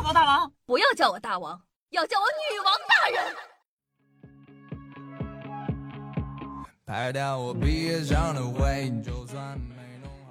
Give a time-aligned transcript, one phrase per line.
[0.00, 3.22] 叫我大王，不要叫我大王，要叫我女王大人。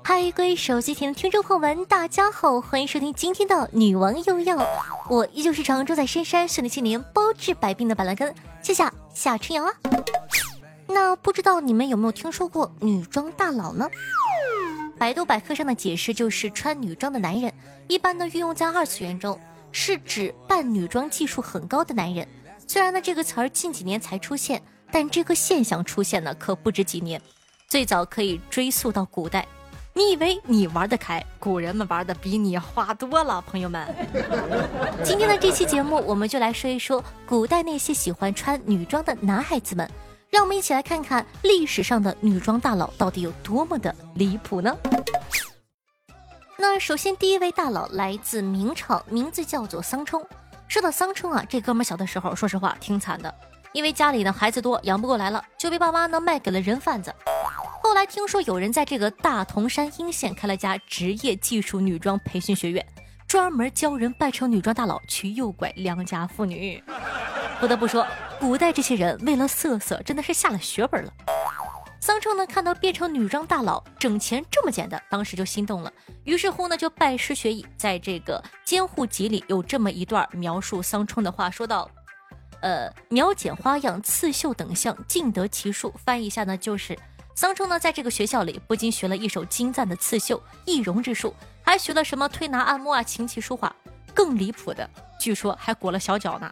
[0.04, 4.58] 嗨，各位手机前的听众朋友们，大家好，欢迎收听今天的《女王又要》，
[5.08, 8.34] 我依旧是常住在深山训练千年、包治百病的板蓝根，
[8.64, 8.84] 谢谢
[9.14, 9.74] 夏春阳啊。
[10.88, 13.88] 那不知道你们有没有听说过女装大佬呢？
[14.98, 17.54] 百度百科上的解释就是穿女装的男人，
[17.88, 19.40] 一般呢运用在二次元中，
[19.72, 22.28] 是指扮女装技术很高的男人。
[22.68, 24.62] 虽然呢这个词儿近几年才出现。
[24.92, 27.22] 但这个现象出现呢，可不止几年，
[27.68, 29.48] 最早可以追溯到古代。
[29.94, 33.88] 你以为你玩得开，古人们玩的比你花多了，朋友们。
[35.04, 39.88] 今天的这期节目，我们就来说一说古代那些喜欢穿女装的男孩子们。
[40.32, 44.76] 让我们一起来看看历史上的女装大佬到底有多么的离谱呢？
[46.72, 50.24] 那首先第一位大佬来自明朝，名字叫做桑冲。
[50.68, 53.34] 说到桑冲啊，这哥们小的时候，说实话挺惨的。
[53.74, 57.12] 因为家里呢孩子多养不过来了，就被爸妈呢卖给了人贩子。
[57.82, 62.86] 后来听说有人在这个大同山阴县开了家职业技术女装培训学院，
[63.28, 66.84] 专门教人扮成女装大佬去诱拐良家妇女。
[67.60, 68.06] 不得不说，
[68.40, 71.12] 古代这些人为了色色真的是下了血本了。
[72.10, 75.94] 桑冲呢看到变成女装大佬挣钱这么简单，当时就心动了，
[76.24, 77.64] 于是乎呢就拜师学艺。
[77.78, 81.88] 在这个《监护集》里有这么一段描述桑冲的话，说道。
[82.62, 85.94] 呃，描剪花样、刺绣等项，尽得其术。
[86.04, 86.98] 翻译一下呢，就是
[87.36, 93.72] 桑冲呢，在这个学校里不仅学了一手精湛的刺绣、易容之术，还学了什么推拿、按摩啊、琴棋书画。
[94.16, 96.52] 更离谱的，据说还裹了小脚呢，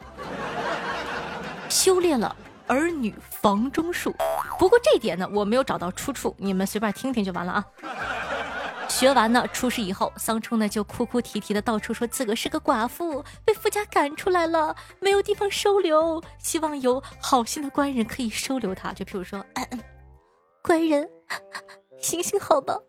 [1.67, 2.35] 修炼了
[2.67, 4.13] 儿女房中术。
[4.57, 7.65] 不过这点呢，我没有找到出处，你们随便听听就完了啊。
[8.89, 18.93] 学完呢，出事以后，桑冲呢就哭哭啼啼的到处说自个是个寡妇，被富家赶出来了，没有地方收留，希望有好心的官人可以收留他。
[18.93, 19.45] 就譬如说，
[20.63, 21.09] 官人，
[21.99, 22.79] 行行好吧，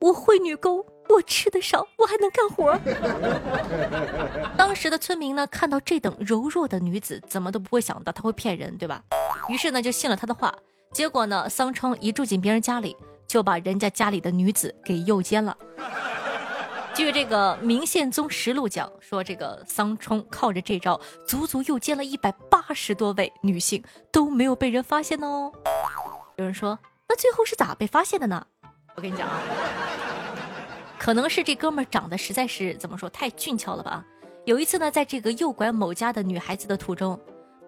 [0.00, 2.78] 我会女工，我吃的少，我还能干活。
[4.56, 9.02] 当时的村民呢，看到这等柔弱的女子，怎么都不会想到她会骗人，对吧？
[9.48, 10.54] 于是呢，就信了他的话。
[10.92, 12.96] 结果呢，桑冲一住进别人家里。
[13.26, 15.56] 就把人家家里的女子给诱奸了。
[16.94, 25.50] 据这个《明宪宗实录》讲，说这个桑冲靠着这招，足足诱奸了一百八十多位女性，都没有被人发现哦。
[26.36, 28.46] 有人说，那最后是咋被发现的呢？
[28.94, 29.40] 我跟你讲啊，
[31.00, 34.04] 可能是这哥们长得实在是怎么说太俊俏了吧。
[34.44, 37.20] 有一次呢，在这个诱拐某家的女孩子的途中，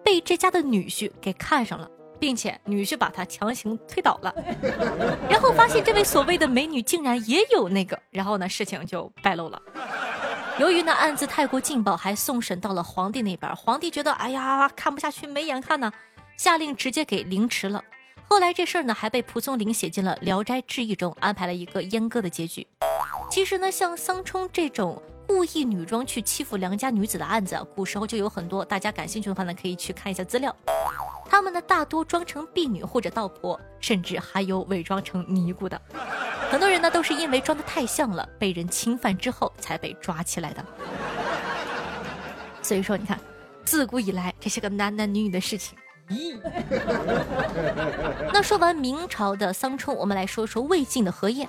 [0.03, 1.89] 被这家的女婿给看上了。
[2.21, 4.35] 并且女婿把他强行推倒了，
[5.31, 9.61] 然后发现这位所谓的美女竟然也有那个，然后呢事情就败露了。
[10.59, 15.89] 由于呢案子太过劲爆，还送审到了皇帝那边，皇帝觉得哎呀看不下去，没眼看呢，
[16.35, 17.81] 下令直接给凌迟了。
[18.27, 22.67] 后来这事儿呢还被蒲松龄写进了《聊斋志异》中，安排了一个阉割的结局。
[23.31, 30.53] 其实呢像桑冲这种故意女装去欺负良家女子的案子，古时候就有很多，大家感兴趣的话呢可以去看一下资料。
[31.29, 35.79] 他们呢，大多装成婢女或者道婆，甚至还有伪装成尼姑的。
[36.49, 40.65] 很多人呢，都是因为装的太像了，被人侵犯之后才被抓起来的。
[42.63, 43.19] 所以说，你看，
[43.63, 45.77] 自古以来这些个男男女女的事情。
[46.09, 46.39] 咦？
[48.33, 51.47] 那说完明朝的桑冲，我们来说说魏晋的何晏。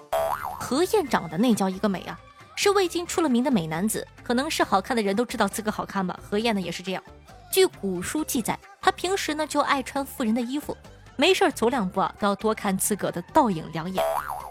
[0.60, 2.20] 何晏长得那叫一个美啊，
[2.62, 4.06] 是魏晋出了名的美男子。
[4.22, 6.20] 可能是好看的人都知道自个好看吧？
[6.22, 7.02] 何晏呢，也是这样。
[7.50, 10.76] 据古书记载，他平时呢就爱穿妇人的衣服，
[11.16, 14.04] 没事走两步啊都要多看自个的倒影两眼。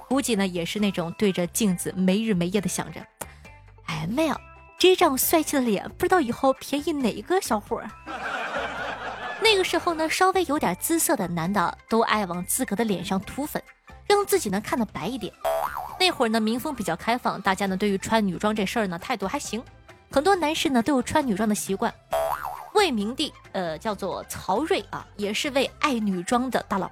[0.07, 2.99] 估计呢也是那种对着镜子没日没夜的想着，
[3.85, 4.35] 哎妹啊，
[4.79, 7.79] 这张帅气的脸，不知道以后便宜哪个小伙。
[9.39, 13.61] 那个时候呢，稍微有点姿色的男的都爱往自个的脸上涂粉，
[14.07, 15.31] 让自己呢看得白一点。
[15.99, 19.61] 那会儿呢民风比较开放，大家呢对于穿女装这事儿呢态度还行，
[20.09, 21.93] 很多男士呢都有穿女装的习惯。
[22.73, 26.89] 魏明帝，呃，叫做曹睿啊，也是位爱女装的大佬，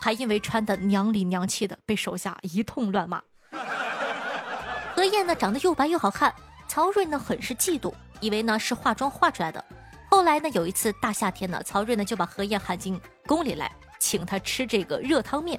[0.00, 3.20] 还因为穿的娘里娘气的，被手下一通乱骂。
[4.94, 6.32] 何晏呢，长得又白又好看，
[6.68, 9.64] 曹睿呢很是嫉妒，以为呢是化妆化出来的。
[10.08, 15.58] 后来呢，有一次大夏天呢，曹睿呢就把何晏喊进宫里来，请他吃这个热汤面。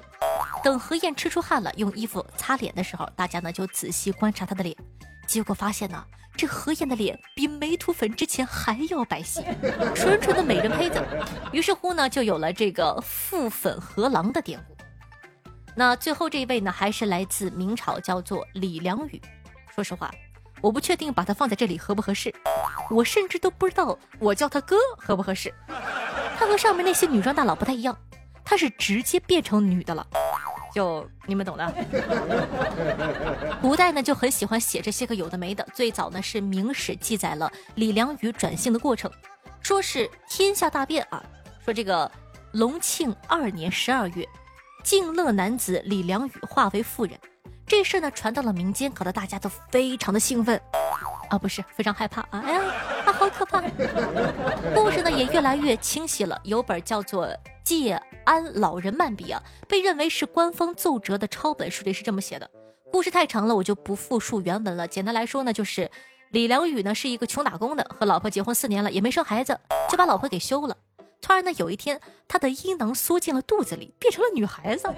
[0.62, 4.76] 等何晏吃出汗了，用衣服擦脸的时候，大家呢就仔细观察他的脸，
[5.26, 6.04] 结果发现呢。
[6.36, 9.44] 这何晏的脸比没涂粉之前还要白皙，
[9.94, 11.02] 纯纯的美人胚子。
[11.52, 14.74] 于是乎呢，就有了这个“覆粉何郎”的典故。
[15.74, 19.20] 那最后这一位呢，还是来自明朝，叫做李良宇。
[19.74, 20.10] 说实话，
[20.62, 22.32] 我不确定把他放在这里合不合适，
[22.88, 25.52] 我甚至都不知道我叫他哥合不合适。
[26.38, 27.94] 他和上面那些女装大佬不太一样，
[28.44, 30.06] 他是直接变成女的了，
[30.74, 31.74] 就你们懂的。
[33.60, 39.10] 古代呢就很喜欢写这些个有的没的，最早呢是《明史》记载了李良宇转性的过程，
[39.60, 41.22] 说是天下大变啊，
[41.64, 42.10] 说这个
[42.52, 44.28] 隆庆二年十二月，
[44.82, 47.18] 敬乐男子李良宇化为妇人。
[47.66, 50.60] 这事呢传到了民间，搞得大家都非常的兴奋，
[51.28, 52.42] 啊，不是非常害怕啊！
[52.44, 52.60] 哎呀，
[53.06, 53.62] 啊，好可怕！
[54.74, 56.36] 故事呢也越来越清晰了。
[56.42, 57.26] 有本叫做
[57.62, 62.50] 《借安老人漫笔》啊，被认为是官方奏折的抄本，书里是这么写的。
[62.92, 64.86] 故事太长了，我就不复述原文了。
[64.86, 65.90] 简单来说呢，就是
[66.30, 69.58] 李良宇呢是一个穷打工的，和老婆结婚四年了，也没生孩子，
[69.88, 70.76] 就把老婆给休了。
[71.22, 74.88] 突然呢，有一天，他的阴囊缩进了肚子里，变成了女孩子，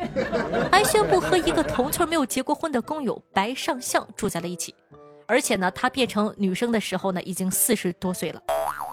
[0.71, 4.75] 还宣布和一个同村没有结过婚的工友白上相住在了一起。
[5.27, 8.41] 而且呢，他变成女生的时候呢，已经四十多岁了。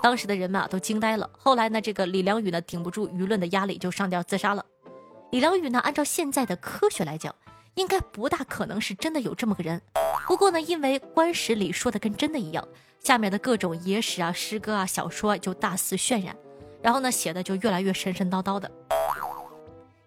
[0.01, 1.29] 当时的人们啊都惊呆了。
[1.37, 4.65] 后来呢，这个李良宇呢顶不住舆论的压力，就上吊自杀了。
[5.31, 7.35] 李良宇呢，按照现在的科学来讲，
[7.75, 9.81] 应该不大可能是真的有这么个人。
[10.25, 12.67] 不过呢，因为官史里说的跟真的一样，
[12.99, 16.35] 下面的各种野史啊、诗歌啊、小说啊就大肆渲染。
[16.81, 18.71] 然后呢，写的就越来越神神叨叨的。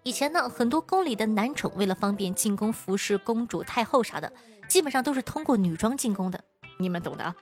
[0.01, 4.31] 以前呢，很多宫里的男宠为了方便进宫服侍公主、太后啥的，
[4.67, 6.43] 基本上都是通过女装进宫的。
[6.77, 7.35] 你们懂的啊。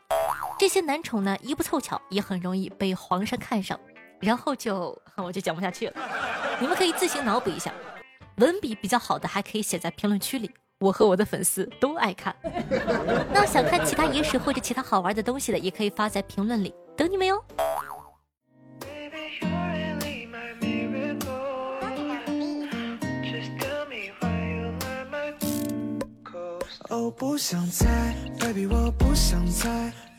[0.62, 3.80] 这些男宠呢，一不凑巧，也很容易被皇上看上，
[4.20, 5.94] 然后就 我就讲不下去了。
[6.60, 7.74] 你们可以自行脑补一下，
[8.38, 12.36] 文笔比较好的还可以写在评论区里，我和我的粉丝都爱看。
[13.34, 17.44] 那想看其他野史或者其他好玩的东西的，也可以发在评论里，等你们哟。
[17.58, 17.88] 嗨，
[29.80, 30.11] 欢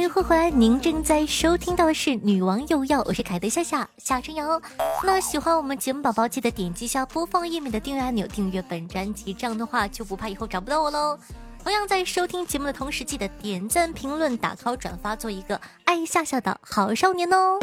[0.00, 0.50] 迎回来！
[0.50, 4.60] 您正在收听到的是《女王又要》，我是凯德夏夏夏春瑶。
[5.04, 11.18] 那喜欢我们节目宝宝，记得点击下播放页面的订阅按钮，订阅本专辑，这样的话就不怕以后找不到我喽。
[11.62, 17.58] 同样在收听节目的同时，记得点赞、评论、打 call、转发，做一个爱夏夏的好少年哦。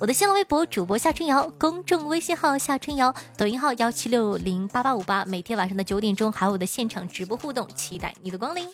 [0.00, 8.66] 我的新浪微博主播夏春瑶，公众微信号夏春瑶，抖音号幺七六零八八五八，每天晚上的九点钟还有我的现场直播互动，期待你的光临。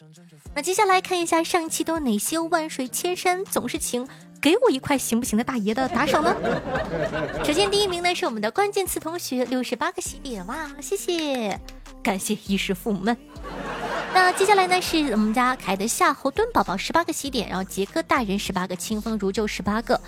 [0.54, 4.06] 那接下来看一下上一期都有哪些万水千山总是情，
[4.40, 6.32] 给我一块行不行的大爷的打赏呢？
[7.44, 11.60] 首先第一名呢是我们的关键词同学六十八个喜点哇，谢谢，
[12.04, 13.16] 感谢衣食父母们。
[14.14, 20.00] 那接下来呢是我们家凯的夏侯惇宝宝十八个喜点，然后杰哥大人十八个，清风如旧十八个。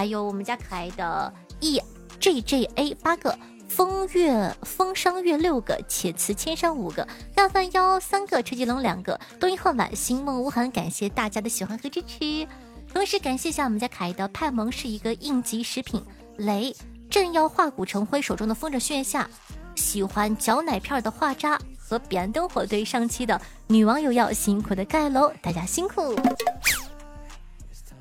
[0.00, 1.30] 还有我们家可爱的
[1.60, 1.78] E
[2.18, 3.38] J J A 八个，
[3.68, 12.48] 风月风商月六个，且辞千山五个，干饭幺三个，车继龙两个，冬阴恨晚，星梦无痕，感谢大家的喜欢和支持。
[12.90, 16.02] 同时感谢一下我们家可爱的派萌是一个应急食品，
[16.38, 16.74] 雷
[17.10, 19.28] 正要化骨成灰，手中的风筝炫下，
[19.74, 26.16] 喜欢嚼奶片的画渣和彼岸灯火对上期的女网友要辛苦的盖楼，大家辛苦。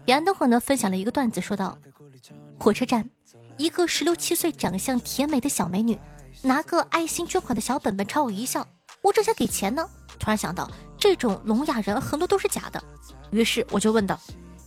[0.09, 1.77] 彼岸灯火呢分享了一个段子，说道。
[2.59, 3.07] 火车站，
[3.59, 5.99] 一个十六七岁、长相甜美的小美女，
[6.41, 8.67] 拿个爱心捐款的小本本朝我一笑。
[9.03, 10.67] 我正想给钱呢，突然想到
[10.97, 12.83] 这种聋哑人很多都是假的，
[13.29, 14.19] 于是我就问道：“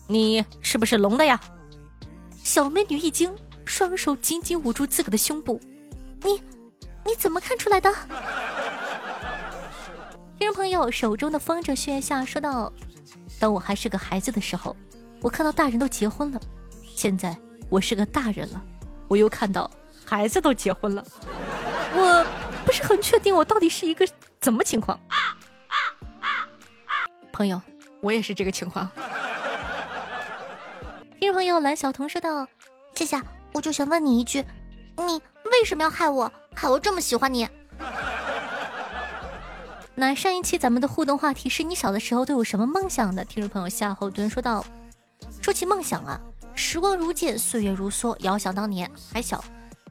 [0.07, 1.41] 你是不是聋的呀？”
[2.45, 3.35] 小美女一惊，
[3.65, 5.61] 双手紧紧捂住自个的胸部
[6.23, 6.41] ：“你，
[7.05, 7.93] 你怎么看出来的？”
[10.39, 12.73] 听众朋友手中的风筝炫下说道
[13.41, 14.77] ：“当我还是个孩子的时候，
[15.23, 16.41] 我看到大人都结婚了，
[16.95, 17.35] 现在。”
[17.73, 18.63] 我是个大人了，
[19.09, 19.71] 我又看到
[20.05, 21.03] 孩子都结婚了，
[21.95, 22.27] 我
[22.67, 24.07] 不是很确定我到底是一个
[24.43, 25.01] 怎么情况。
[27.33, 27.59] 朋友，
[28.03, 28.91] 我也是这个情况。
[31.19, 32.47] 听众朋友蓝小彤说道
[32.95, 33.25] ：“夏夏，
[33.55, 34.45] 我就想问你一句，
[34.99, 36.31] 你为什么要害我？
[36.55, 37.49] 害我这么喜欢你？”
[39.95, 43.25] 那上一期咱们的互动话题是你小的时候都有什么梦想的？
[43.25, 44.63] 听众朋友夏侯惇说道
[45.43, 46.19] ：“说起梦想啊。”
[46.55, 48.15] 时光如箭，岁月如梭。
[48.21, 49.43] 遥想当年还小，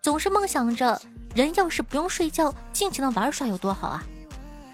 [0.01, 1.01] 总是梦想着
[1.33, 4.03] 人要是不用睡觉，尽情的玩耍有多好啊！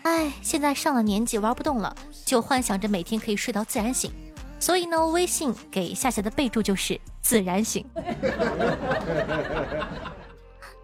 [0.03, 4.11] 哎，现在上了年纪，玩不动了，就幻想着每天可以睡到自然醒。
[4.59, 7.85] 所以呢，微信给夏夏的备注就是“自然醒”。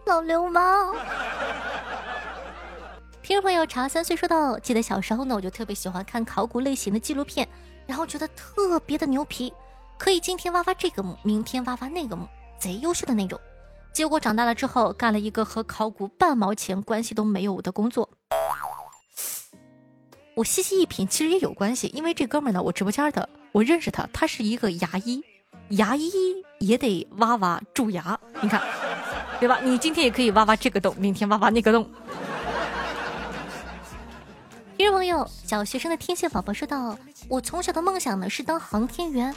[0.06, 0.96] 老流氓！
[3.22, 7.46] 听众朋友茶三岁说到，记得小时候呢，我就特别喜欢看考古类型的纪录片，
[7.86, 9.52] 然后觉得特别的牛皮。
[9.98, 12.28] 可以今天挖挖这个墓，明天挖挖那个墓，
[12.60, 13.40] 贼优秀的那种。
[13.94, 18.10] 结果长大了之后，干了一个和考古半毛钱关系都没有的工作。
[20.36, 25.24] 我细细一品，其实也有关系，因为这哥们儿呢，我直播间的，我认识他，他是一个牙医，
[25.70, 26.12] 牙医
[26.60, 28.60] 也得挖挖蛀牙，你看，
[29.40, 29.60] 对吧？
[29.62, 31.88] 你今天也可以挖挖这个洞，明天挖挖那个洞。
[34.76, 36.98] 听众朋友，小学生的天线宝宝说道
[37.30, 39.34] ：“我从小的梦想呢是当航天员，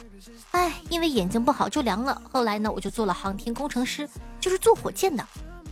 [0.51, 2.19] 哎，因为眼睛不好就凉了。
[2.31, 5.25] 后来呢，我就做了航天工程师，就是做火箭的，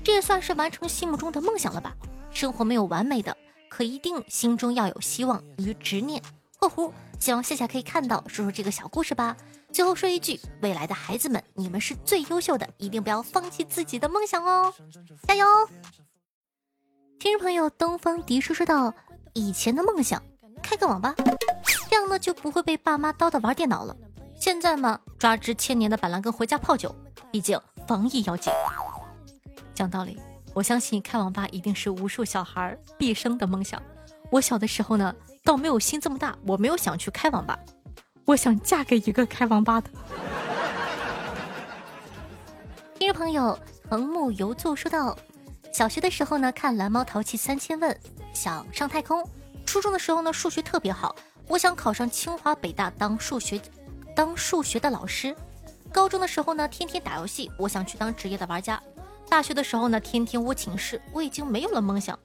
[0.03, 1.95] 这也算是完成心目中的梦想了吧。
[2.31, 3.35] 生活没有完美的，
[3.67, 6.21] 可一定心中要有希望与执念。
[6.59, 9.35] ”（括弧）希望夏夏可以看到，说说这个小故事吧。
[9.71, 14.71] 最后说一句：未来的孩子们，你们是最优秀的，一定不要放弃自己的梦想哦，
[15.27, 15.45] 加油！
[17.19, 18.93] 听众朋友，东方迪叔说道。
[19.35, 20.23] 以前的梦想，
[20.63, 21.13] 开个网吧，
[21.89, 23.93] 这样呢就不会被爸妈叨叨玩电脑了。
[24.39, 26.95] 现在嘛，抓只千年的板蓝根回家泡酒，
[27.31, 28.51] 毕竟防疫要紧。
[29.73, 30.17] 讲道理，
[30.53, 33.83] 我相信开网吧一定是无数小孩毕生的梦想。
[34.31, 35.13] 我小的时候呢，
[35.43, 37.59] 倒没有心这么大，我没有想去开网吧，
[38.23, 39.89] 我想嫁给一个开网吧的。
[42.97, 45.17] 听众朋友，横木游坐说道。
[45.75, 47.91] 小学的时候呢，看《蓝猫淘气三千问》，
[48.33, 49.21] 想上太空；
[49.65, 51.13] 初中的时候呢，数学特别好，
[51.49, 53.59] 我想考上清华北大当数学，
[54.15, 55.33] 当数学的老师；
[55.91, 58.77] 高中的时候呢，天天打游戏，我想去当职业的玩家；
[59.27, 62.17] 大学的时候呢，天天窝寝室，我已经没有了梦想。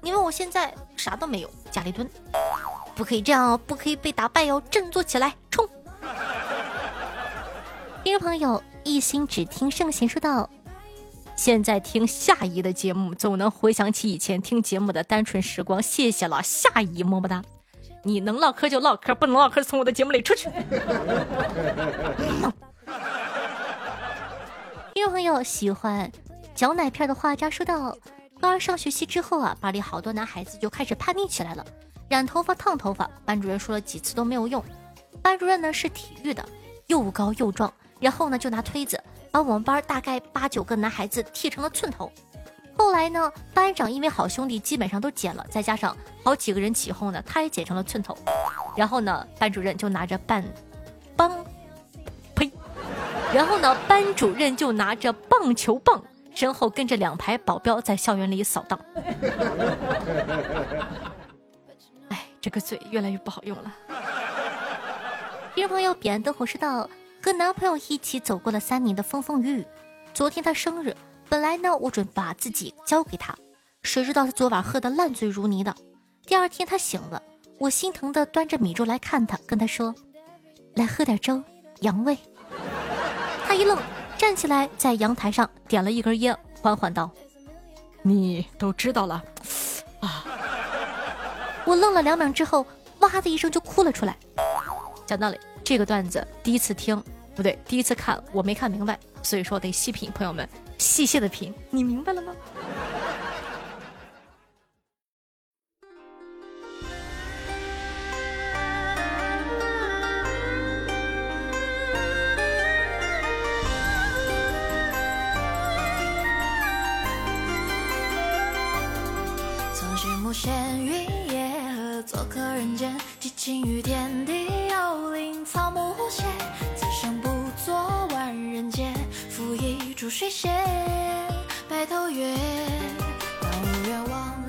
[0.00, 2.08] 你问我现在啥都没有，家里蹲，
[2.94, 5.68] 不可以这样哦，不可以被打败哦，振作起来，冲！
[8.02, 10.48] 听众朋友，一心只听圣贤说道。
[11.36, 15.82] 现在听夏姨的节目，总能回想起以前听节目的单纯时光。
[15.82, 17.42] 谢谢了，夏姨，么么哒！
[18.04, 20.48] 你能唠嗑就唠嗑，不能唠嗑从我的节目里出去。
[24.94, 26.10] 听众朋友喜欢
[26.54, 27.96] 嚼奶片的画家说道：
[28.40, 31.66] 高二上学期之后啊，班里好多男孩子就开始叛逆起来了，
[32.08, 33.10] 染头发、烫头发。
[33.24, 34.64] 班主任说了几次都没有用。
[35.20, 36.48] 班主任呢是体育的，
[36.86, 39.02] 又高又壮，然后呢就拿推子。
[39.34, 42.08] 把我们班大概八九个男孩子剃成了寸头，
[42.78, 48.16] 后来呢，班长因为好兄弟基本上都剪了，再加上好几个人起哄呢，他也剪成了寸头。
[48.76, 50.40] 然后呢，班主任就拿着棒，
[51.16, 51.44] 棒，
[52.36, 52.48] 呸！
[53.32, 56.00] 然后呢，班主任就拿着棒球棒，
[56.32, 58.78] 身后跟着两排保镖在校园里扫荡。
[62.10, 63.74] 哎，这个嘴越来越不好用了。
[65.56, 66.88] 听众朋友，彼岸灯火是道。
[67.24, 69.66] 和男朋友一起走过了三年的风风雨雨，
[70.12, 70.94] 昨天他生日，
[71.26, 73.34] 本来呢我准把自己交给他，
[73.82, 75.74] 谁知道他昨晚喝得烂醉如泥的。
[76.26, 77.22] 第二天他醒了，
[77.58, 79.94] 我心疼的端着米粥来看他，跟他说
[80.76, 81.42] ：“来喝点粥，
[81.80, 82.18] 养胃。”
[83.48, 83.78] 他一愣，
[84.18, 87.10] 站起来在阳台上点了一根烟，缓缓道
[88.04, 89.24] ：“你都知道了
[90.00, 90.26] 啊。”
[91.64, 92.66] 我愣了两秒之后，
[92.98, 94.14] 哇的一声就哭了出来。
[95.06, 97.02] 讲道理，这个段子第一次听。
[97.34, 100.48] 不对，第一次看我没看明白，所以说得细品，朋友们
[100.78, 102.34] 细细的品，你明白了吗？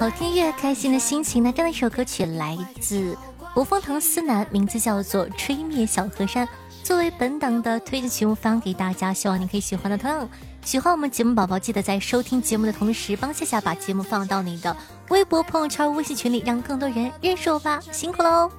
[0.05, 1.51] 好听越开心的心情呢？
[1.51, 3.17] 这样的一首歌曲来自
[3.55, 6.45] 国风堂思南，名字叫做《吹灭小河山》，
[6.83, 9.97] 作为本档的推荐曲目发给大家，希望你可以喜欢的。
[9.97, 10.29] 同样，
[10.63, 14.77] 喜欢我们节目宝宝，记得在收听节目的同时，帮夏夏把节目放到你的
[15.09, 18.51] 微博、朋友圈、微信群里，让更多人认识我吧，辛苦喽！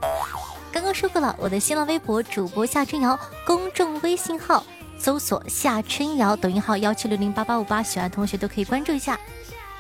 [0.73, 4.65] 刚刚说过了，我的新浪微博主播夏春瑶，公众微信号。
[4.99, 9.17] 搜索夏春瑶，抖音号幺七六零八八五八，喜欢同学都可以关注一下。